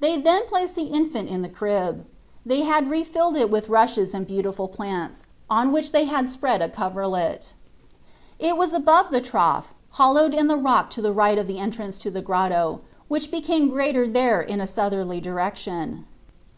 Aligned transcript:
They 0.00 0.16
then 0.16 0.46
placed 0.46 0.74
the 0.74 0.84
infant 0.86 1.28
in 1.28 1.42
the 1.42 1.48
crib. 1.50 2.06
They 2.46 2.62
had 2.62 2.88
re 2.88 3.04
filled 3.04 3.36
it 3.36 3.50
with 3.50 3.68
rushes 3.68 4.14
and 4.14 4.22
3esus 4.22 4.22
Gbrist. 4.22 4.22
87 4.22 4.24
beautiful 4.34 4.68
plants, 4.68 5.24
on 5.50 5.70
which 5.70 5.92
they 5.92 6.04
had 6.06 6.30
spread 6.30 6.62
a 6.62 6.70
coverlet. 6.70 7.52
It 8.38 8.56
was 8.56 8.72
above 8.72 9.10
the 9.10 9.20
trough, 9.20 9.74
hollowed 9.90 10.32
in 10.32 10.46
the 10.46 10.56
rock 10.56 10.88
to 10.92 11.02
the 11.02 11.12
right 11.12 11.36
of 11.36 11.46
the 11.46 11.58
entrance 11.58 11.98
to 11.98 12.10
the 12.10 12.22
grotto, 12.22 12.80
which 13.08 13.30
became 13.30 13.76
larger 13.76 14.08
there 14.08 14.40
in 14.40 14.62
a 14.62 14.66
southerly 14.66 15.20
direction. 15.20 16.06